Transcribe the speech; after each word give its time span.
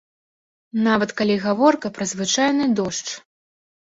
Нават 0.87 1.13
калі 1.21 1.35
гаворка 1.45 1.87
пра 1.99 2.05
звычайны 2.15 2.65
дождж. 2.81 3.09